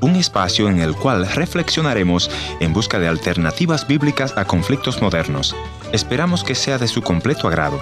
Un 0.00 0.16
espacio 0.16 0.68
en 0.68 0.80
el 0.80 0.96
cual 0.96 1.28
reflexionaremos 1.28 2.28
en 2.58 2.72
busca 2.72 2.98
de 2.98 3.06
alternativas 3.06 3.86
bíblicas 3.86 4.36
a 4.36 4.46
conflictos 4.46 5.00
modernos. 5.00 5.54
Esperamos 5.92 6.42
que 6.42 6.56
sea 6.56 6.76
de 6.76 6.88
su 6.88 7.02
completo 7.02 7.46
agrado. 7.46 7.78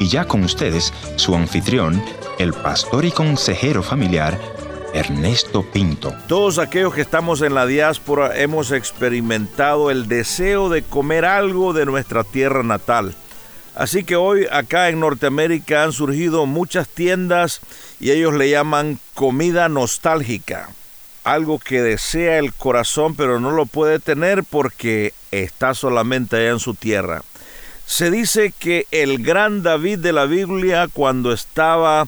Y 0.00 0.08
ya 0.08 0.24
con 0.24 0.42
ustedes, 0.42 0.94
su 1.16 1.34
anfitrión, 1.34 2.02
el 2.38 2.54
pastor 2.54 3.04
y 3.04 3.10
consejero 3.10 3.82
familiar, 3.82 4.40
Ernesto 4.94 5.70
Pinto. 5.70 6.14
Todos 6.28 6.58
aquellos 6.58 6.94
que 6.94 7.02
estamos 7.02 7.42
en 7.42 7.54
la 7.54 7.66
diáspora 7.66 8.34
hemos 8.40 8.72
experimentado 8.72 9.90
el 9.90 10.08
deseo 10.08 10.70
de 10.70 10.82
comer 10.82 11.26
algo 11.26 11.74
de 11.74 11.84
nuestra 11.84 12.24
tierra 12.24 12.62
natal 12.62 13.14
Así 13.74 14.04
que 14.04 14.14
hoy 14.14 14.46
acá 14.52 14.88
en 14.88 15.00
Norteamérica 15.00 15.82
han 15.82 15.92
surgido 15.92 16.46
muchas 16.46 16.88
tiendas 16.88 17.60
y 17.98 18.12
ellos 18.12 18.34
le 18.34 18.48
llaman 18.48 19.00
comida 19.14 19.68
nostálgica. 19.68 20.70
Algo 21.24 21.58
que 21.58 21.82
desea 21.82 22.38
el 22.38 22.52
corazón 22.52 23.16
pero 23.16 23.40
no 23.40 23.50
lo 23.50 23.66
puede 23.66 23.98
tener 23.98 24.44
porque 24.44 25.12
está 25.32 25.74
solamente 25.74 26.36
allá 26.36 26.50
en 26.50 26.60
su 26.60 26.74
tierra. 26.74 27.22
Se 27.86 28.10
dice 28.10 28.52
que 28.56 28.86
el 28.92 29.22
gran 29.22 29.62
David 29.62 29.98
de 29.98 30.12
la 30.12 30.26
Biblia 30.26 30.88
cuando 30.92 31.32
estaba 31.32 32.06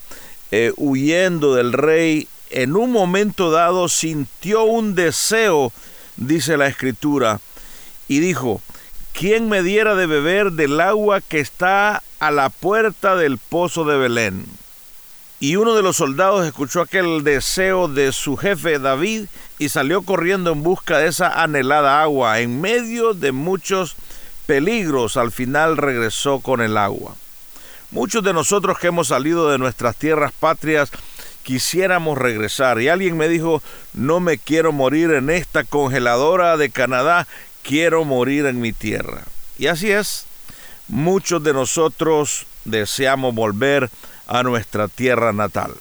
eh, 0.53 0.73
huyendo 0.77 1.55
del 1.55 1.73
rey, 1.73 2.29
en 2.51 2.77
un 2.77 2.93
momento 2.93 3.51
dado 3.51 3.89
sintió 3.89 4.63
un 4.63 4.95
deseo, 4.95 5.73
dice 6.17 6.57
la 6.57 6.69
escritura, 6.69 7.41
y 8.07 8.21
dijo, 8.21 8.63
¿quién 9.19 9.49
me 9.49 9.63
diera 9.63 9.95
de 9.95 10.07
beber 10.07 10.53
del 10.53 10.79
agua 10.79 11.23
que 11.23 11.41
está 11.41 12.03
a 12.21 12.31
la 12.31 12.51
puerta 12.51 13.17
del 13.17 13.39
pozo 13.39 13.85
de 13.85 13.97
Belén? 13.97 14.45
Y 15.41 15.57
uno 15.57 15.75
de 15.75 15.83
los 15.83 15.97
soldados 15.97 16.47
escuchó 16.47 16.83
aquel 16.83 17.25
deseo 17.25 17.89
de 17.89 18.13
su 18.13 18.37
jefe 18.37 18.79
David 18.79 19.27
y 19.59 19.71
salió 19.71 20.03
corriendo 20.03 20.53
en 20.53 20.63
busca 20.63 20.99
de 20.99 21.09
esa 21.09 21.43
anhelada 21.43 22.03
agua. 22.03 22.41
En 22.41 22.61
medio 22.61 23.15
de 23.15 23.33
muchos 23.33 23.97
peligros, 24.47 25.17
al 25.17 25.33
final 25.33 25.79
regresó 25.79 26.41
con 26.41 26.61
el 26.61 26.77
agua. 26.77 27.15
Muchos 27.91 28.23
de 28.23 28.35
nosotros 28.35 28.79
que 28.79 28.89
hemos 28.89 29.09
salido 29.09 29.51
de 29.51 29.59
nuestras 29.59 29.97
tierras 29.97 30.33
patrias 30.33 30.91
quisiéramos 31.43 32.19
regresar. 32.19 32.81
Y 32.81 32.89
alguien 32.89 33.17
me 33.17 33.29
dijo, 33.29 33.63
no 33.95 34.21
me 34.21 34.37
quiero 34.37 34.73
morir 34.73 35.13
en 35.13 35.31
esta 35.31 35.65
congeladora 35.65 36.57
de 36.57 36.71
Canadá, 36.71 37.27
quiero 37.67 38.05
morir 38.05 38.47
en 38.47 38.61
mi 38.61 38.73
tierra. 38.73 39.25
Y 39.59 39.67
así 39.67 39.91
es, 39.91 40.27
muchos 40.89 41.43
de 41.43 41.53
nosotros 41.53 42.47
deseamos 42.65 43.35
volver 43.35 43.91
a 44.27 44.43
nuestra 44.43 44.89
tierra 44.89 45.33
natal. 45.33 45.75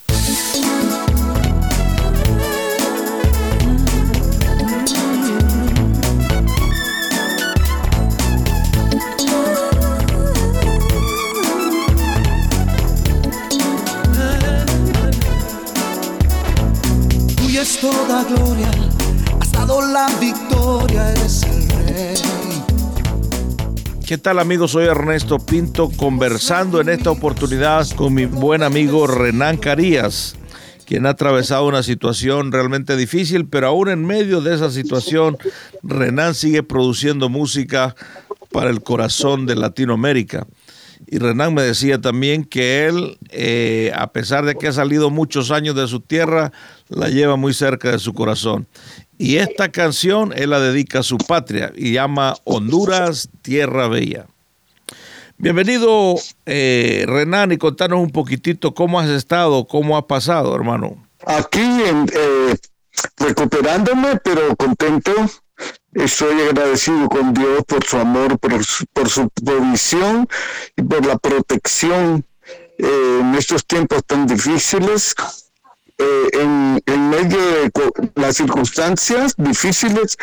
toda 17.81 18.23
gloria, 18.23 18.71
la 19.95 20.07
victoria, 20.19 21.11
eres 21.11 21.41
¿Qué 24.05 24.17
tal 24.19 24.39
amigos? 24.39 24.71
Soy 24.71 24.85
Ernesto 24.85 25.39
Pinto 25.39 25.89
conversando 25.89 26.79
en 26.79 26.89
esta 26.89 27.09
oportunidad 27.09 27.89
con 27.91 28.13
mi 28.13 28.25
buen 28.25 28.61
amigo 28.61 29.07
Renan 29.07 29.57
Carías, 29.57 30.35
quien 30.85 31.07
ha 31.07 31.11
atravesado 31.11 31.65
una 31.65 31.81
situación 31.81 32.51
realmente 32.51 32.95
difícil, 32.97 33.47
pero 33.47 33.67
aún 33.67 33.89
en 33.89 34.05
medio 34.05 34.41
de 34.41 34.53
esa 34.53 34.69
situación, 34.69 35.37
Renan 35.81 36.35
sigue 36.35 36.61
produciendo 36.61 37.29
música 37.29 37.95
para 38.51 38.69
el 38.69 38.83
corazón 38.83 39.47
de 39.47 39.55
Latinoamérica. 39.55 40.45
Y 41.07 41.19
Renan 41.19 41.53
me 41.53 41.61
decía 41.61 41.99
también 41.99 42.45
que 42.45 42.85
él, 42.85 43.17
eh, 43.29 43.91
a 43.95 44.11
pesar 44.11 44.45
de 44.45 44.55
que 44.55 44.67
ha 44.67 44.71
salido 44.71 45.09
muchos 45.09 45.51
años 45.51 45.75
de 45.75 45.87
su 45.87 45.99
tierra, 45.99 46.51
la 46.89 47.09
lleva 47.09 47.35
muy 47.35 47.53
cerca 47.53 47.91
de 47.91 47.99
su 47.99 48.13
corazón. 48.13 48.67
Y 49.17 49.37
esta 49.37 49.71
canción 49.71 50.33
él 50.35 50.49
la 50.49 50.59
dedica 50.59 50.99
a 50.99 51.03
su 51.03 51.17
patria 51.17 51.71
y 51.75 51.93
llama 51.93 52.35
Honduras, 52.43 53.29
Tierra 53.41 53.87
Bella. 53.87 54.27
Bienvenido, 55.37 56.15
eh, 56.45 57.05
Renan, 57.07 57.51
y 57.51 57.57
contanos 57.57 57.99
un 57.99 58.11
poquitito 58.11 58.73
cómo 58.73 58.99
has 58.99 59.09
estado, 59.09 59.67
cómo 59.67 59.97
ha 59.97 60.07
pasado, 60.07 60.55
hermano. 60.55 61.07
Aquí 61.25 61.61
eh, 61.61 62.55
recuperándome, 63.17 64.17
pero 64.23 64.55
contento. 64.55 65.11
Estoy 65.93 66.41
agradecido 66.41 67.07
con 67.07 67.33
Dios 67.33 67.63
por 67.65 67.85
su 67.85 67.97
amor, 67.97 68.37
por 68.37 68.63
su, 68.65 68.85
por 68.91 69.09
su 69.09 69.29
provisión 69.29 70.27
y 70.75 70.81
por 70.81 71.05
la 71.05 71.17
protección 71.17 72.25
eh, 72.77 73.19
en 73.21 73.33
estos 73.35 73.65
tiempos 73.65 74.03
tan 74.05 74.27
difíciles 74.27 75.15
eh, 75.97 76.29
en, 76.33 77.09
medio 77.09 77.39
de 77.39 77.71
las 78.15 78.35
circunstancias 78.35 79.33
difíciles, 79.37 80.17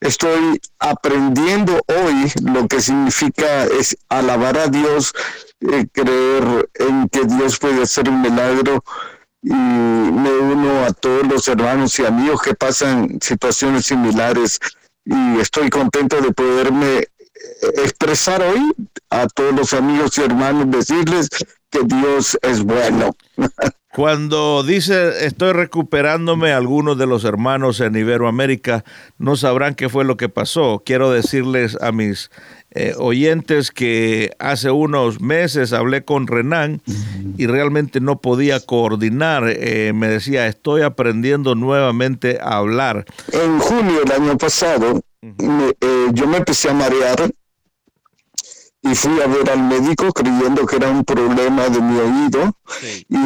estoy 0.00 0.60
aprendiendo 0.78 1.80
hoy 1.88 2.32
lo 2.44 2.68
que 2.68 2.80
significa 2.80 3.64
es 3.64 3.96
alabar 4.08 4.56
a 4.56 4.68
Dios, 4.68 5.12
eh, 5.60 5.86
creer 5.92 6.68
en 6.74 7.08
que 7.08 7.24
Dios 7.24 7.58
puede 7.58 7.82
hacer 7.82 8.08
un 8.08 8.22
milagro. 8.22 8.84
Y 9.42 9.52
me 9.52 10.30
uno 10.30 10.84
a 10.84 10.92
todos 10.92 11.26
los 11.26 11.48
hermanos 11.48 11.98
y 11.98 12.06
amigos 12.06 12.42
que 12.42 12.54
pasan 12.54 13.18
situaciones 13.20 13.86
similares. 13.86 14.60
Y 15.04 15.40
estoy 15.40 15.70
contento 15.70 16.20
de 16.20 16.32
poderme 16.32 16.98
eh, 16.98 17.06
expresar 17.76 18.42
hoy 18.42 18.72
a 19.10 19.26
todos 19.26 19.54
los 19.54 19.72
amigos 19.72 20.18
y 20.18 20.22
hermanos, 20.22 20.70
decirles 20.70 21.28
que 21.76 21.96
Dios 21.96 22.38
es 22.42 22.62
bueno. 22.62 23.16
Cuando 23.94 24.62
dice 24.62 25.24
estoy 25.24 25.52
recuperándome, 25.52 26.52
algunos 26.52 26.98
de 26.98 27.06
los 27.06 27.24
hermanos 27.24 27.80
en 27.80 27.96
Iberoamérica 27.96 28.84
no 29.16 29.36
sabrán 29.36 29.74
qué 29.74 29.88
fue 29.88 30.04
lo 30.04 30.18
que 30.18 30.28
pasó. 30.28 30.82
Quiero 30.84 31.10
decirles 31.10 31.78
a 31.80 31.92
mis 31.92 32.30
eh, 32.72 32.92
oyentes 32.98 33.70
que 33.70 34.32
hace 34.38 34.70
unos 34.70 35.22
meses 35.22 35.72
hablé 35.72 36.04
con 36.04 36.26
Renan 36.26 36.82
y 37.38 37.46
realmente 37.46 38.00
no 38.00 38.20
podía 38.20 38.60
coordinar. 38.60 39.44
Eh, 39.48 39.94
me 39.94 40.08
decía, 40.08 40.46
estoy 40.46 40.82
aprendiendo 40.82 41.54
nuevamente 41.54 42.38
a 42.42 42.58
hablar. 42.58 43.06
En 43.32 43.58
junio 43.60 44.00
del 44.04 44.12
año 44.12 44.36
pasado, 44.36 45.00
eh, 45.22 45.74
yo 46.12 46.26
me 46.26 46.36
empecé 46.36 46.68
a 46.68 46.74
marear 46.74 47.30
y 48.90 48.94
fui 48.94 49.20
a 49.20 49.26
ver 49.26 49.50
al 49.50 49.62
médico 49.62 50.12
creyendo 50.12 50.64
que 50.66 50.76
era 50.76 50.88
un 50.88 51.04
problema 51.04 51.68
de 51.68 51.80
mi 51.80 51.98
oído 51.98 52.52
y, 53.08 53.16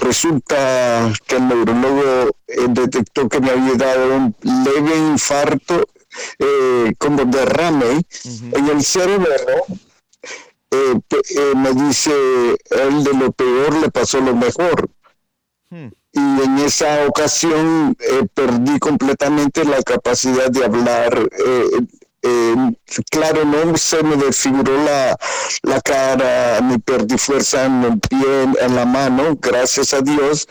resulta 0.00 1.12
que 1.26 1.36
el 1.36 1.48
neurólogo 1.48 2.30
eh, 2.46 2.66
detectó 2.70 3.28
que 3.28 3.40
me 3.40 3.50
había 3.50 3.74
dado 3.74 4.16
un 4.16 4.34
leve 4.42 4.96
infarto 4.96 5.86
eh, 6.38 6.94
como 6.98 7.24
derrame 7.26 8.02
en 8.24 8.68
el 8.68 8.82
cerebro. 8.82 9.34
Eh, 10.70 11.54
me 11.56 11.72
dice, 11.72 12.12
él 12.70 13.04
de 13.04 13.14
lo 13.14 13.32
peor 13.32 13.74
le 13.80 13.90
pasó 13.90 14.20
lo 14.20 14.34
mejor. 14.34 14.88
Hmm. 15.70 15.88
Y 16.12 16.42
en 16.42 16.58
esa 16.58 17.06
ocasión 17.06 17.96
perdí 18.34 18.78
completamente 18.78 19.64
la 19.64 19.82
capacidad 19.82 20.50
de 20.50 20.64
hablar 20.64 21.28
eh, 22.22 22.54
claro, 23.10 23.44
no 23.44 23.76
se 23.76 24.02
me 24.02 24.16
desfiguró 24.16 24.76
la, 24.84 25.16
la 25.62 25.80
cara, 25.80 26.60
ni 26.60 26.78
perdí 26.78 27.16
fuerza 27.18 27.66
en 27.66 27.84
el 27.84 28.00
pie, 28.00 28.48
en 28.60 28.76
la 28.76 28.84
mano, 28.84 29.36
gracias 29.40 29.94
a 29.94 30.00
Dios, 30.00 30.48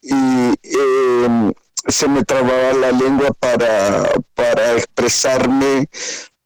y 0.00 0.14
em, 0.14 1.52
se 1.86 2.08
me 2.08 2.24
trababa 2.24 2.72
la 2.74 2.92
lengua 2.92 3.30
para, 3.38 4.10
para 4.34 4.74
expresarme 4.74 5.88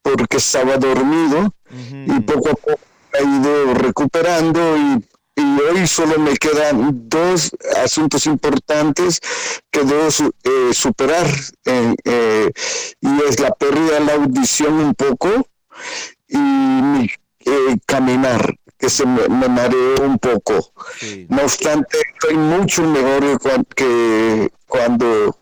porque 0.01 0.37
estaba 0.37 0.77
dormido. 0.77 1.53
Y 1.69 2.19
poco 2.21 2.49
a 2.49 2.53
poco 2.53 2.79
he 3.13 3.23
ido 3.23 3.73
recuperando 3.73 4.77
y 4.77 5.03
y 5.37 5.61
hoy 5.61 5.85
solo 5.85 6.17
me 6.17 6.35
quedan 6.35 7.07
dos 7.07 7.51
asuntos 7.83 8.25
importantes 8.25 9.21
que 9.69 9.83
debo 9.83 10.07
eh, 10.07 10.73
superar 10.73 11.27
eh, 11.65 12.51
y 12.99 13.21
es 13.29 13.39
la 13.39 13.51
pérdida 13.51 13.99
de 13.99 14.05
la 14.05 14.13
audición 14.13 14.73
un 14.73 14.95
poco 14.95 15.47
y 16.27 16.37
eh, 17.45 17.77
caminar 17.85 18.55
que 18.79 18.89
se 18.89 19.05
me, 19.05 19.27
mareó 19.27 20.01
un 20.01 20.17
poco. 20.17 20.73
No 21.29 21.43
obstante, 21.43 21.99
estoy 22.13 22.35
mucho 22.35 22.83
mejor 22.83 23.65
que 23.75 24.49
cuando 24.67 25.37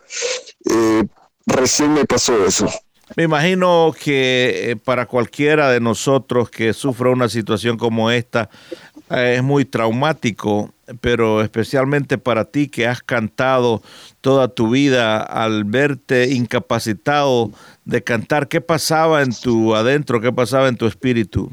recién 1.45 1.93
me 1.93 2.05
pasó 2.05 2.45
eso. 2.45 2.69
Me 3.15 3.23
imagino 3.23 3.93
que 3.97 4.77
para 4.83 5.05
cualquiera 5.05 5.69
de 5.69 5.79
nosotros 5.79 6.49
que 6.49 6.73
sufra 6.73 7.11
una 7.11 7.29
situación 7.29 7.77
como 7.77 8.09
esta, 8.09 8.49
eh, 8.94 8.94
es 9.09 9.43
muy 9.43 9.65
traumático 9.65 10.73
pero 11.01 11.41
especialmente 11.41 12.17
para 12.17 12.45
ti 12.45 12.67
que 12.67 12.87
has 12.87 13.01
cantado 13.01 13.81
toda 14.21 14.47
tu 14.47 14.69
vida, 14.69 15.21
al 15.21 15.63
verte 15.63 16.31
incapacitado 16.31 17.51
de 17.85 18.03
cantar, 18.03 18.47
¿qué 18.47 18.61
pasaba 18.61 19.21
en 19.21 19.33
tu 19.33 19.75
adentro? 19.75 20.21
¿Qué 20.21 20.31
pasaba 20.31 20.67
en 20.67 20.77
tu 20.77 20.85
espíritu? 20.85 21.51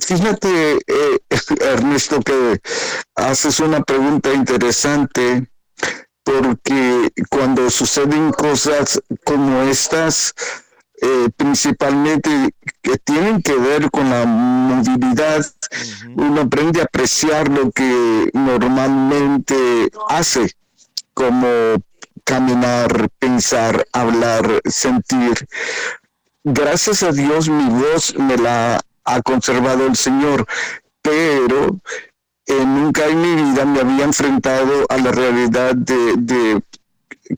Fíjate, 0.00 0.74
eh, 0.74 1.18
Ernesto, 1.60 2.20
que 2.20 2.60
haces 3.14 3.60
una 3.60 3.82
pregunta 3.82 4.32
interesante 4.32 5.46
porque 6.22 7.10
cuando 7.28 7.70
suceden 7.70 8.32
cosas 8.32 9.00
como 9.24 9.62
estas, 9.62 10.34
eh, 11.02 11.28
principalmente 11.36 12.54
que 12.80 12.96
tienen 12.98 13.42
que 13.42 13.54
ver 13.54 13.90
con 13.90 14.08
la 14.08 14.24
movilidad, 14.24 15.03
uno 16.16 16.42
aprende 16.42 16.80
a 16.80 16.84
apreciar 16.84 17.48
lo 17.48 17.70
que 17.70 18.30
normalmente 18.32 19.90
hace, 20.08 20.54
como 21.12 21.48
caminar, 22.24 23.08
pensar, 23.18 23.86
hablar, 23.92 24.60
sentir. 24.64 25.46
Gracias 26.42 27.02
a 27.02 27.12
Dios 27.12 27.48
mi 27.48 27.68
voz 27.70 28.14
me 28.16 28.36
la 28.36 28.80
ha 29.04 29.22
conservado 29.22 29.86
el 29.86 29.96
Señor, 29.96 30.46
pero 31.02 31.80
eh, 32.46 32.64
nunca 32.64 33.06
en 33.06 33.20
mi 33.20 33.34
vida 33.34 33.64
me 33.64 33.80
había 33.80 34.04
enfrentado 34.04 34.86
a 34.88 34.96
la 34.96 35.12
realidad 35.12 35.74
de, 35.74 36.62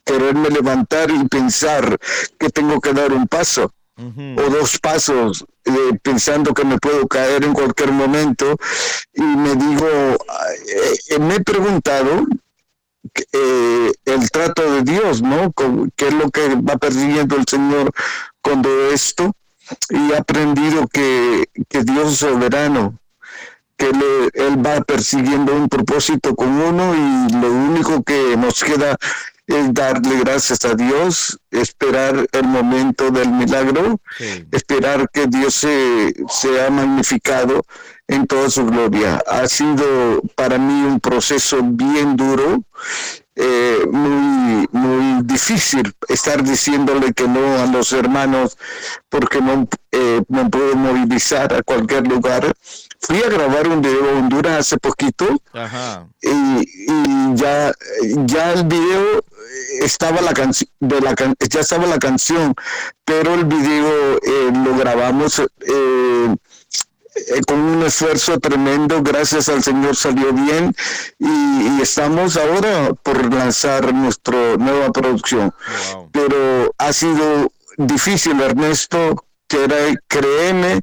quererme 0.05 0.51
levantar 0.51 1.11
y 1.11 1.25
pensar 1.29 1.99
que 2.39 2.51
tengo 2.51 2.81
que 2.81 2.93
dar 2.93 3.13
un 3.13 3.29
paso 3.29 3.73
o 3.99 4.51
dos 4.51 4.79
pasos 4.81 5.47
eh, 5.67 5.99
pensando 6.03 6.55
que 6.55 6.65
me 6.65 6.79
puedo 6.79 7.07
caer 7.07 7.45
en 7.45 7.53
cualquier 7.53 7.93
momento 7.93 8.57
y 9.13 9.23
me 9.23 9.55
digo, 9.55 9.87
eh, 9.87 11.19
me 11.19 11.37
he 11.37 11.41
preguntado 11.41 12.27
el 13.35 14.31
trato 14.31 14.73
de 14.73 14.83
Dios, 14.83 15.23
¿no? 15.23 15.53
¿Qué 15.95 16.09
es 16.09 16.15
lo 16.15 16.31
que 16.31 16.55
va 16.57 16.77
persiguiendo 16.77 17.37
el 17.37 17.47
Señor 17.47 17.91
cuando 18.43 18.91
esto? 18.91 19.33
Y 19.91 20.13
he 20.13 20.17
aprendido 20.17 20.87
que, 20.89 21.45
que 21.69 21.83
Dios 21.83 22.13
es 22.13 22.19
soberano 22.19 22.99
que 23.77 23.91
él 24.35 24.67
va 24.67 24.81
persiguiendo 24.81 25.55
un 25.55 25.69
propósito 25.69 26.35
con 26.35 26.49
uno 26.49 26.95
y 26.95 27.33
lo 27.35 27.53
único 27.53 28.03
que 28.03 28.37
nos 28.37 28.65
queda 28.65 28.97
es 29.47 29.73
darle 29.73 30.19
gracias 30.21 30.65
a 30.65 30.75
Dios, 30.75 31.39
esperar 31.51 32.27
el 32.33 32.45
momento 32.45 33.11
del 33.11 33.29
milagro, 33.31 34.01
esperar 34.51 35.09
que 35.11 35.27
Dios 35.27 35.55
se, 35.55 36.15
sea 36.29 36.71
magnificado 36.71 37.65
en 38.09 38.27
toda 38.27 38.51
su 38.51 38.67
gloria. 38.67 39.23
Ha 39.27 39.47
sido 39.47 40.23
para 40.35 40.59
mí 40.59 40.85
un 40.85 41.01
proceso 41.01 41.61
bien 41.63 42.17
duro, 42.17 42.63
eh, 43.39 43.87
muy, 43.91 44.67
muy 44.73 45.23
difícil 45.25 45.93
estar 46.09 46.43
diciéndole 46.43 47.13
que 47.13 47.29
no 47.29 47.59
a 47.61 47.67
los 47.67 47.93
hermanos 47.93 48.57
porque 49.11 49.43
no, 49.43 49.69
eh, 49.93 50.23
puedo 50.51 50.75
movilizar 50.75 51.53
a 51.53 51.63
cualquier 51.63 52.07
lugar. 52.07 52.51
Fui 52.99 53.19
a 53.23 53.29
grabar 53.29 53.69
un 53.69 53.83
video 53.83 54.09
a 54.09 54.19
Honduras 54.19 54.59
hace 54.61 54.79
poquito 54.79 55.27
Y, 56.23 57.35
ya, 57.35 57.73
ya 58.25 58.53
el 58.55 58.65
video 58.65 59.23
estaba 59.87 60.21
la 60.21 60.35
canción 60.35 60.71
de 60.81 61.01
la 61.01 61.15
ya 61.15 61.61
estaba 61.61 61.87
la 61.87 61.99
canción 61.99 62.55
pero 63.05 63.35
el 63.35 63.45
video 63.45 64.17
eh, 64.17 64.51
lo 64.53 64.77
grabamos 64.77 65.39
eh, 65.39 66.37
eh, 67.17 67.41
con 67.47 67.59
un 67.59 67.83
esfuerzo 67.85 68.39
tremendo 68.39 69.03
gracias 69.03 69.49
al 69.49 69.63
Señor 69.63 69.97
salió 69.97 70.33
bien 70.33 70.75
y, 71.19 71.81
estamos 71.81 72.37
ahora 72.37 72.93
por 73.03 73.33
lanzar 73.33 73.95
nuestra 73.95 74.57
nueva 74.57 74.91
producción. 74.91 75.55
Pero 76.11 76.73
ha 76.79 76.93
sido 76.93 77.53
difícil 77.77 78.41
Ernesto 78.41 79.25
que 79.47 79.97
créeme 80.09 80.81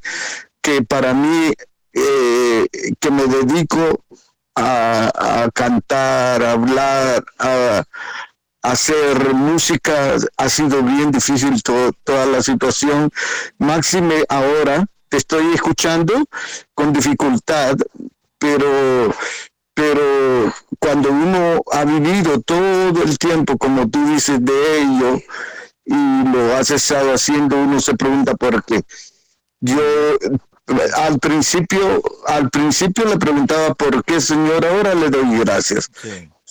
que 0.61 0.81
para 0.81 1.13
mí 1.13 1.51
eh, 1.93 2.67
que 2.99 3.11
me 3.11 3.27
dedico 3.27 4.03
a, 4.55 5.49
cantar, 5.53 6.43
a 6.43 6.51
hablar, 6.53 7.23
a, 7.39 7.83
hacer 8.63 9.33
música, 9.33 10.15
ha 10.37 10.49
sido 10.49 10.81
bien 10.81 11.11
difícil 11.11 11.61
toda 11.61 12.25
la 12.25 12.41
situación. 12.41 13.11
Máxime 13.59 14.23
ahora 14.29 14.85
te 15.09 15.17
estoy 15.17 15.53
escuchando 15.53 16.25
con 16.73 16.91
dificultad, 16.93 17.77
pero 18.39 19.13
pero 19.75 20.53
cuando 20.79 21.09
uno 21.09 21.61
ha 21.71 21.83
vivido 21.83 22.39
todo 22.41 23.01
el 23.01 23.17
tiempo, 23.17 23.57
como 23.57 23.89
tú 23.89 24.05
dices, 24.05 24.43
de 24.43 24.81
ello, 24.81 25.19
y 25.85 26.27
lo 26.31 26.55
has 26.55 26.69
estado 26.69 27.13
haciendo, 27.13 27.57
uno 27.57 27.79
se 27.79 27.95
pregunta 27.95 28.35
por 28.35 28.63
qué. 28.63 28.83
Yo 29.61 29.81
al 30.95 31.19
principio, 31.19 32.01
al 32.27 32.49
principio 32.49 33.05
le 33.05 33.17
preguntaba 33.17 33.73
por 33.73 34.03
qué, 34.03 34.21
Señor, 34.21 34.65
ahora 34.65 34.93
le 34.93 35.09
doy 35.09 35.39
gracias. 35.39 35.89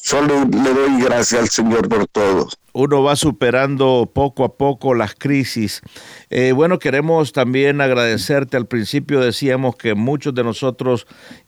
Solo 0.04 0.44
le 0.44 0.74
doy 0.74 1.00
gracias 1.00 1.42
al 1.42 1.48
Señor 1.48 1.88
por 1.88 2.08
todo. 2.08 2.48
Uno 2.72 3.04
va 3.04 3.14
superando 3.14 4.10
poco 4.12 4.44
a 4.44 4.56
poco 4.56 4.94
las 4.94 5.14
crisis. 5.14 5.80
Eh, 6.28 6.50
bueno, 6.50 6.80
queremos 6.80 7.30
también 7.32 7.80
agradecerte. 7.80 8.56
Al 8.56 8.66
principio 8.66 9.20
decíamos 9.20 9.76
que 9.76 9.94
muchos 9.94 10.34
de 10.34 10.42
nosotros 10.42 11.06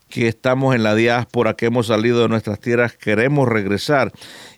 que 0.08 0.28
estamos 0.28 0.76
en 0.76 0.84
la 0.84 0.94
diáspora, 0.94 1.54
que 1.54 1.66
hemos 1.66 1.88
salido 1.88 2.20
de 2.20 2.28
nuestras 2.28 2.60
tierras, 2.60 2.96
queremos 2.96 3.48
regresar 3.48 4.12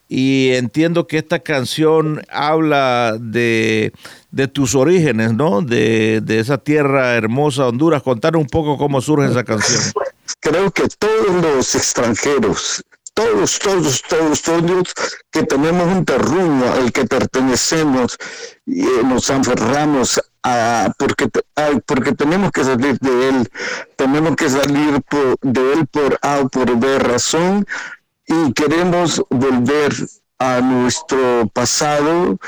y 0.09 0.51
entiendo 0.53 1.07
que 1.07 1.17
esta 1.17 1.39
canción 1.39 2.23
habla 2.29 3.17
de, 3.19 3.93
tus 4.53 4.75
orígenes, 4.75 5.33
¿no? 5.33 5.63
De, 5.63 6.23
esa 6.29 6.59
tierra 6.59 7.15
hermosa, 7.15 7.67
Honduras. 7.67 8.03
Contar 8.03 8.37
un 8.37 8.47
poco 8.47 8.77
cómo 8.77 9.01
surge 9.01 9.31
esa 9.31 9.43
canción. 9.43 9.81
Creo 10.41 10.71
que 10.71 10.85
todos 10.99 11.43
los 11.43 11.75
extranjeros, 11.75 12.85
todos, 13.17 13.59
todos, 13.59 14.03
todos, 14.03 14.43
todos 14.43 14.95
que 15.33 15.43
tenemos 15.45 15.87
un 15.87 16.05
terruño 16.05 16.71
al 16.71 16.93
que 16.93 17.07
pertenecemos, 17.07 18.19
y, 18.67 18.85
eh, 18.85 19.03
nos 19.05 19.31
aferramos 19.31 20.21
a, 20.43 20.93
porque, 20.99 21.31
porque 21.87 22.13
tenemos 22.13 22.53
que 22.53 22.63
salir 22.63 22.99
de 22.99 23.29
él, 23.31 23.51
tenemos 23.97 24.37
que 24.37 24.51
salir 24.51 25.01
de 25.41 25.73
él 25.73 25.87
por 25.87 26.19
A 26.21 26.41
o 26.41 26.49
por 26.51 26.77
B 26.77 26.99
razón, 26.99 27.67
y 28.27 28.53
queremos 28.53 29.23
volver 29.31 29.95
a 30.39 30.61
nuestro 30.61 31.49
pasado, 31.55 32.39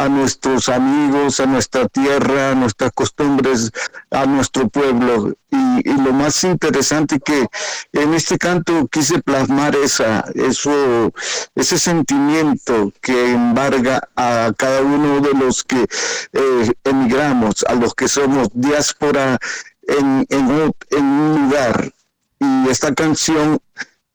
a 0.00 0.08
nuestros 0.08 0.70
amigos, 0.70 1.40
a 1.40 1.46
nuestra 1.46 1.86
tierra, 1.86 2.52
a 2.52 2.54
nuestras 2.54 2.90
costumbres, 2.92 3.70
a 4.10 4.24
nuestro 4.24 4.66
pueblo. 4.68 5.34
Y, 5.50 5.82
lo 5.84 6.12
más 6.12 6.42
interesante 6.44 7.20
que 7.20 7.46
en 7.92 8.14
este 8.14 8.38
canto 8.38 8.88
quise 8.88 9.20
plasmar 9.20 9.76
esa, 9.76 10.24
eso, 10.34 11.12
ese 11.54 11.78
sentimiento 11.78 12.92
que 13.02 13.32
embarga 13.32 14.08
a 14.16 14.52
cada 14.56 14.80
uno 14.80 15.20
de 15.20 15.34
los 15.34 15.64
que 15.64 15.86
eh, 16.32 16.72
emigramos, 16.84 17.64
a 17.68 17.74
los 17.74 17.94
que 17.94 18.08
somos 18.08 18.48
diáspora 18.54 19.38
en, 19.82 20.26
un 20.30 21.42
lugar. 21.42 21.92
Y 22.38 22.70
esta 22.70 22.94
canción 22.94 23.58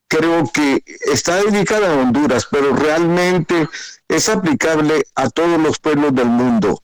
creo 0.08 0.50
que 0.51 0.84
está 1.12 1.36
dedicada 1.44 1.92
a 1.92 1.98
Honduras, 1.98 2.48
pero 2.50 2.75
realmente 2.75 3.68
es 4.08 4.30
aplicable 4.30 5.04
a 5.16 5.30
todos 5.30 5.60
los 5.60 5.80
pueblos 5.80 6.14
del 6.14 6.28
mundo. 6.28 6.82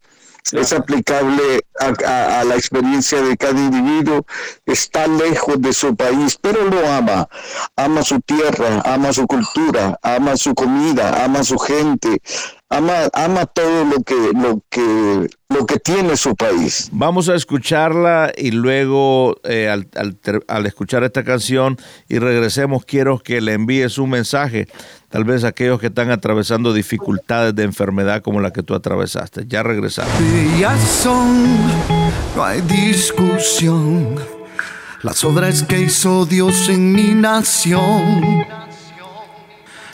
Es 0.51 0.73
aplicable 0.73 1.61
a, 1.79 2.43
la 2.43 2.55
experiencia 2.55 3.21
de 3.21 3.37
cada 3.37 3.59
individuo, 3.59 4.25
está 4.65 5.07
lejos 5.07 5.61
de 5.61 5.71
su 5.71 5.95
país, 5.95 6.37
pero 6.41 6.65
lo 6.65 6.91
ama, 6.91 7.29
ama 7.75 8.01
su 8.01 8.19
tierra, 8.21 8.81
ama 8.83 9.13
su 9.13 9.27
cultura, 9.27 9.97
ama 10.01 10.35
su 10.35 10.53
comida, 10.55 11.23
ama 11.23 11.43
su 11.43 11.57
gente, 11.59 12.21
ama, 12.71 13.09
ama 13.13 13.45
todo 13.45 13.85
lo 13.85 14.01
que, 14.03 14.15
lo 14.33 14.63
que, 14.69 15.29
lo 15.49 15.65
que 15.65 15.77
tiene 15.77 16.15
su 16.17 16.35
país. 16.35 16.89
Vamos 16.91 17.29
a 17.29 17.35
escucharla 17.35 18.31
y 18.35 18.51
luego 18.51 19.35
eh, 19.43 19.69
al, 19.69 19.87
al, 20.47 20.65
escuchar 20.65 21.03
esta 21.03 21.23
canción 21.23 21.77
y 22.07 22.17
regresemos, 22.19 22.85
quiero 22.85 23.19
que 23.19 23.41
le 23.41 23.53
envíes 23.53 23.97
un 23.97 24.09
mensaje, 24.09 24.67
tal 25.09 25.25
vez 25.25 25.43
a 25.43 25.49
aquellos 25.49 25.79
que 25.79 25.87
están 25.87 26.09
atravesando 26.11 26.73
dificultades 26.73 27.53
de 27.53 27.63
enfermedad 27.63 28.21
como 28.21 28.39
la 28.39 28.51
que 28.51 28.63
tú 28.63 28.73
atravesaste. 28.73 29.45
Ya 29.47 29.63
regresamos. 29.63 30.13
Ya 30.57 30.75
son, 30.77 31.57
no 32.35 32.43
hay 32.43 32.61
discusión. 32.61 34.15
Las 35.03 35.23
obras 35.23 35.63
que 35.63 35.79
hizo 35.79 36.25
Dios 36.25 36.69
en 36.69 36.93
mi 36.93 37.15
nación 37.15 38.45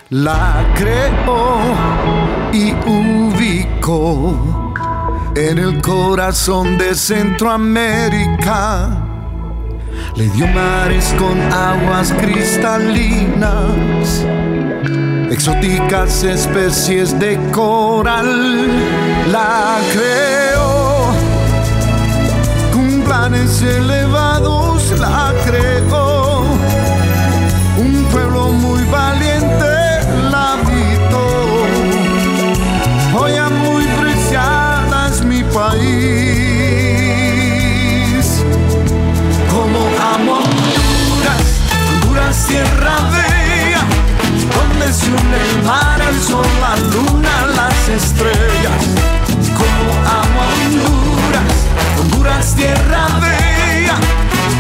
la 0.10 0.74
creó 0.76 2.07
en 3.90 5.58
el 5.58 5.82
corazón 5.82 6.78
de 6.78 6.94
Centroamérica. 6.94 8.90
le 10.16 10.28
dio 10.32 10.46
mares 10.48 11.16
con 11.18 11.40
aguas 11.54 12.12
cristalinas, 12.12 14.26
exóticas 15.32 16.22
especies 16.26 17.18
de 17.18 17.40
coral, 17.54 18.68
la 19.32 19.78
creó, 19.94 21.14
con 22.74 23.04
planes 23.06 23.62
elevados 23.62 25.00
la 25.00 25.34
creó, 25.46 26.07
tierra 42.48 42.96
bella, 43.12 43.84
donde 44.56 44.94
se 44.94 45.08
une 45.08 45.38
el 45.50 45.64
mar, 45.64 46.00
el 46.10 46.22
sol, 46.22 46.46
la 46.62 46.76
luna, 46.94 47.34
las 47.56 47.90
estrellas. 47.90 48.82
Como 49.60 49.92
amo 50.20 50.42
a 50.42 50.48
Honduras, 50.66 51.54
Honduras, 52.00 52.56
tierra 52.56 53.08
bella, 53.20 53.96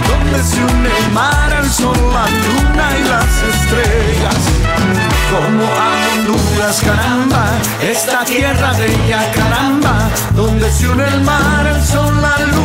donde 0.09 0.43
se 0.43 0.59
une 0.63 0.89
el 1.03 1.11
mar, 1.13 1.49
el 1.61 1.69
sol, 1.69 1.97
la 2.13 2.25
luna 2.45 2.85
y 2.99 3.03
las 3.13 3.33
estrellas. 3.55 4.41
Como 5.31 5.63
amo 5.63 6.07
Honduras, 6.13 6.81
caramba, 6.83 7.45
esta 7.81 8.25
tierra 8.25 8.73
bella, 8.73 9.31
caramba, 9.31 10.09
donde 10.33 10.71
se 10.71 10.89
une 10.89 11.05
el 11.05 11.21
mar, 11.21 11.65
el 11.67 11.83
sol, 11.83 12.21
la 12.21 12.37
luna. 12.45 12.56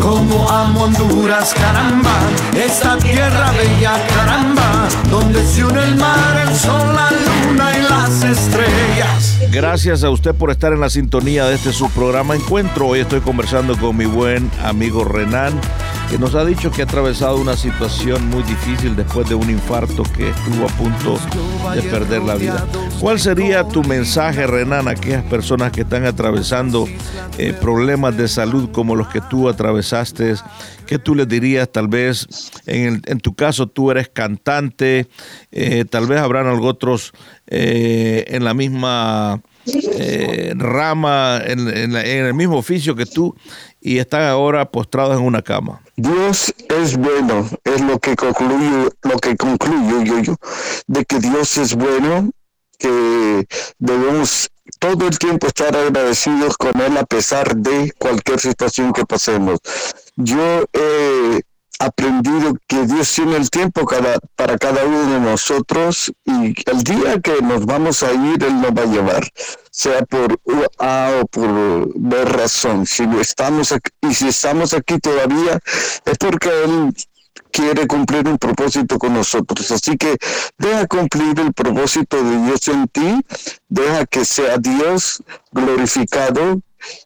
Como 0.00 0.48
amo 0.48 0.84
Honduras, 0.84 1.54
caramba, 1.54 2.10
esta 2.54 2.98
tierra 2.98 3.52
bella, 3.52 3.92
caramba, 4.14 4.88
donde 5.10 5.44
se 5.44 5.64
une 5.64 5.82
el 5.82 5.96
mar, 5.96 6.46
el 6.48 6.54
sol, 6.54 6.94
la 6.94 7.10
luna 7.10 7.78
y 7.78 7.82
las 7.82 8.22
estrellas. 8.22 9.38
Gracias 9.50 10.04
a 10.04 10.10
usted 10.10 10.34
por 10.34 10.50
estar 10.50 10.72
en 10.72 10.80
la 10.80 10.90
sintonía 10.90 11.46
de 11.46 11.54
este 11.54 11.72
subprograma 11.72 12.36
Encuentro. 12.36 12.88
Hoy 12.88 13.00
estoy 13.00 13.20
conversando 13.20 13.76
con 13.78 13.96
mi 13.96 14.06
buen 14.06 14.50
amigo 14.62 15.04
Renan, 15.04 15.58
que 16.10 16.18
nos 16.18 16.34
ha 16.34 16.44
dicho 16.44 16.72
que 16.72 16.82
ha 16.82 16.84
atravesado 16.84 17.36
una 17.36 17.56
situación 17.56 18.28
muy 18.30 18.42
difícil 18.42 18.96
después 18.96 19.28
de 19.28 19.36
un 19.36 19.48
infarto 19.48 20.02
que 20.02 20.30
estuvo 20.30 20.64
a 20.64 20.68
punto 20.70 21.20
de 21.72 21.82
perder 21.82 22.22
la 22.22 22.34
vida. 22.34 22.66
¿Cuál 22.98 23.20
sería 23.20 23.62
tu 23.62 23.84
mensaje, 23.84 24.44
Renan, 24.44 24.88
a 24.88 24.92
aquellas 24.92 25.22
personas 25.24 25.70
que 25.70 25.82
están 25.82 26.04
atravesando 26.04 26.88
eh, 27.38 27.52
problemas 27.52 28.16
de 28.16 28.26
salud 28.26 28.70
como 28.72 28.96
los 28.96 29.06
que 29.06 29.20
tú 29.20 29.48
atravesaste? 29.48 30.34
¿Qué 30.84 30.98
tú 30.98 31.14
les 31.14 31.28
dirías? 31.28 31.70
Tal 31.70 31.86
vez, 31.86 32.26
en, 32.66 33.00
tu 33.20 33.34
caso, 33.34 33.68
tú 33.68 33.92
eres 33.92 34.08
cantante, 34.08 35.06
eh, 35.52 35.84
tal 35.84 36.08
vez 36.08 36.18
habrán 36.18 36.48
algunos 36.48 36.72
otros 36.72 37.12
eh, 37.46 38.24
en 38.26 38.42
la 38.42 38.52
misma 38.52 39.40
rama, 40.56 41.40
en, 41.44 41.68
en 41.68 41.94
el 41.94 42.34
mismo 42.34 42.56
oficio 42.56 42.96
que 42.96 43.06
tú, 43.06 43.36
y 43.80 43.98
están 43.98 44.22
ahora 44.22 44.70
postrados 44.70 45.16
en 45.16 45.24
una 45.24 45.42
cama. 45.42 45.80
Dios 46.00 46.54
es 46.70 46.96
bueno, 46.96 47.46
es 47.62 47.82
lo 47.82 47.98
que 47.98 48.16
concluyo, 48.16 48.90
lo 49.02 49.18
que 49.18 49.36
concluyo 49.36 50.02
yo, 50.02 50.18
yo, 50.20 50.36
de 50.86 51.04
que 51.04 51.18
Dios 51.18 51.58
es 51.58 51.74
bueno, 51.74 52.30
que 52.78 53.46
debemos 53.78 54.50
todo 54.78 55.06
el 55.06 55.18
tiempo 55.18 55.46
estar 55.46 55.76
agradecidos 55.76 56.56
con 56.56 56.80
Él 56.80 56.96
a 56.96 57.04
pesar 57.04 57.54
de 57.54 57.92
cualquier 57.98 58.40
situación 58.40 58.94
que 58.94 59.04
pasemos. 59.04 59.58
Yo 60.16 60.64
he 60.72 61.42
aprendido 61.80 62.54
que 62.68 62.86
Dios 62.86 63.10
tiene 63.12 63.36
el 63.36 63.48
tiempo 63.48 63.86
cada, 63.86 64.18
para 64.36 64.58
cada 64.58 64.84
uno 64.84 65.12
de 65.12 65.18
nosotros 65.18 66.12
y 66.26 66.54
el 66.70 66.84
día 66.84 67.18
que 67.20 67.40
nos 67.40 67.64
vamos 67.64 68.02
a 68.02 68.12
ir, 68.12 68.44
Él 68.44 68.60
nos 68.60 68.70
va 68.72 68.82
a 68.82 68.86
llevar, 68.86 69.26
sea 69.70 70.02
por 70.02 70.38
A 70.78 71.20
o 71.22 71.26
por 71.26 71.88
B 71.98 72.24
razón. 72.26 72.84
Si 72.86 73.04
estamos 73.18 73.72
aquí, 73.72 73.90
y 74.02 74.14
si 74.14 74.28
estamos 74.28 74.74
aquí 74.74 74.98
todavía, 74.98 75.58
es 76.04 76.18
porque 76.18 76.50
Él 76.64 76.94
quiere 77.50 77.86
cumplir 77.86 78.28
un 78.28 78.36
propósito 78.36 78.98
con 78.98 79.14
nosotros. 79.14 79.70
Así 79.70 79.96
que 79.96 80.16
deja 80.58 80.86
cumplir 80.86 81.40
el 81.40 81.54
propósito 81.54 82.22
de 82.22 82.44
Dios 82.44 82.68
en 82.68 82.88
ti, 82.88 83.24
deja 83.70 84.04
que 84.04 84.26
sea 84.26 84.58
Dios 84.58 85.22
glorificado 85.50 86.60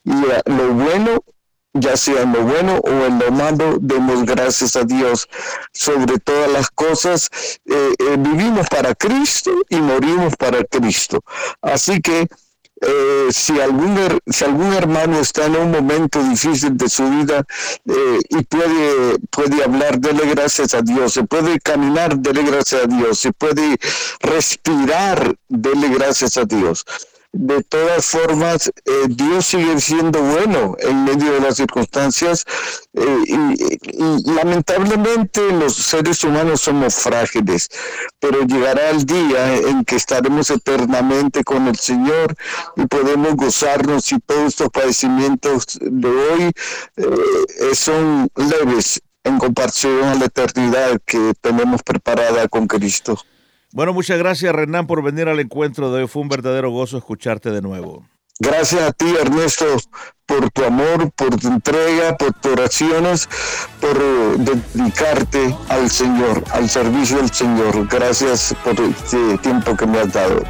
y 0.05 0.13
lo 0.47 0.75
bueno 0.75 1.23
ya 1.75 1.97
sea 1.97 2.23
en 2.23 2.33
lo 2.33 2.43
bueno 2.43 2.79
o 2.79 3.07
en 3.07 3.19
lo 3.19 3.31
malo, 3.33 3.79
demos 3.81 4.25
gracias 4.25 4.77
a 4.77 4.85
Dios 4.85 5.29
sobre 5.73 6.19
todas 6.19 6.51
las 6.51 6.71
cosas. 6.71 7.29
Eh, 7.67 7.95
eh, 7.99 8.17
vivimos 8.17 8.69
para 8.69 8.95
Cristo 8.95 9.51
y 9.69 9.77
morimos 9.77 10.37
para 10.37 10.63
Cristo. 10.65 11.23
Así 11.61 12.01
que 12.01 12.29
eh, 12.81 13.29
si, 13.33 13.61
algún, 13.61 13.99
si 14.27 14.45
algún 14.45 14.73
hermano 14.73 15.19
está 15.19 15.47
en 15.47 15.57
un 15.57 15.71
momento 15.73 16.23
difícil 16.23 16.77
de 16.77 16.89
su 16.89 17.09
vida 17.09 17.45
y 17.85 18.43
puede, 18.45 19.19
puede 19.31 19.65
hablar, 19.65 19.99
dele 19.99 20.27
gracias 20.27 20.75
a 20.75 20.83
Dios, 20.83 21.15
se 21.15 21.25
puede 21.25 21.59
caminar, 21.61 22.17
dele 22.19 22.43
gracias 22.43 22.85
a 22.85 22.87
Dios, 22.87 23.19
se 23.19 23.33
puede 23.33 23.79
respirar, 24.21 25.35
dele 25.49 25.89
gracias 25.89 26.37
a 26.37 26.45
Dios 26.45 26.85
de 27.35 27.65
todas 27.65 28.07
formas, 28.07 28.69
eh, 28.69 28.93
Dios 29.09 29.47
sigue 29.47 29.81
siendo 29.81 30.23
bueno 30.23 30.77
en 30.79 31.05
medio 31.05 31.33
de 31.33 31.41
las 31.41 31.57
circunstancias 31.57 32.45
eh, 32.93 33.25
y, 33.27 34.33
lamentablemente 34.35 35.41
los 35.51 35.75
seres 35.75 36.23
humanos 36.23 36.61
somos 36.61 36.95
frágiles, 36.95 37.69
pero 38.21 38.43
llegará 38.43 38.91
el 38.91 39.05
día 39.05 39.57
en 39.57 39.85
que 39.85 39.97
estaremos 39.97 40.49
eternamente 40.51 41.43
con 41.43 41.67
el 41.67 41.77
Señor 41.77 42.37
y 42.77 42.87
podemos 42.87 43.35
gozarnos 43.35 44.13
y 44.13 44.21
todos 44.21 44.49
estos 44.49 44.69
padecimientos 44.69 45.79
de 45.81 46.09
hoy 46.09 46.53
eh, 46.97 47.75
son 47.75 48.29
leves 48.37 49.03
en 49.25 49.39
comparación 49.39 50.05
a 50.05 50.15
la 50.15 50.27
eternidad 50.27 51.01
que 51.05 51.33
tenemos 51.41 51.83
preparada 51.83 52.47
con 52.47 52.69
Cristo. 52.69 53.19
Bueno, 53.75 53.93
muchas 53.93 54.19
gracias 54.19 54.55
Renan 54.55 54.87
por 54.87 55.03
venir 55.03 55.29
al 55.29 55.41
encuentro 55.41 55.91
de 55.91 56.03
hoy. 56.03 56.07
Fue 56.07 56.23
un 56.23 56.29
verdadero 56.29 56.71
gozo 56.71 56.97
escucharte 56.97 57.51
de 57.51 57.61
nuevo. 57.61 58.07
Gracias 58.39 58.81
a 58.81 58.93
ti 58.93 59.13
Ernesto 59.21 59.67
por 60.27 60.49
tu 60.51 60.63
amor, 60.65 61.11
por 61.11 61.35
tu 61.35 61.49
entrega, 61.49 62.17
por 62.17 62.33
tus 62.35 62.53
oraciones, 62.53 63.29
por 63.81 63.99
dedicarte 64.39 65.57
al 65.69 65.91
Señor, 65.91 66.45
al 66.53 66.71
servicio 66.71 67.17
del 67.17 67.33
Señor. 67.33 67.89
Gracias 67.89 68.55
por 68.63 68.81
este 68.81 69.39
tiempo 69.39 69.77
que 69.77 69.87
me 69.89 69.99
has 69.99 70.13
dado. 70.13 70.45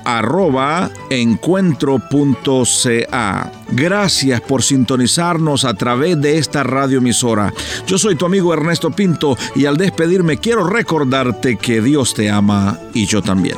encuentro.ca. 1.12 3.51
Gracias 3.72 4.42
por 4.42 4.62
sintonizarnos 4.62 5.63
a 5.65 5.74
través 5.74 6.22
de 6.22 6.38
esta 6.38 6.63
radioemisora. 6.63 7.51
Yo 7.88 7.98
soy 7.98 8.15
tu 8.15 8.25
amigo 8.25 8.53
Ernesto 8.63 8.91
Pinto 8.91 9.38
y 9.55 9.65
al 9.65 9.75
despedirme 9.75 10.38
quiero 10.38 10.65
recordarte 10.65 11.58
que 11.58 11.82
Dios 11.82 12.13
te 12.13 12.29
ama 12.29 12.79
y 12.93 13.05
yo 13.05 13.22
también. 13.22 13.58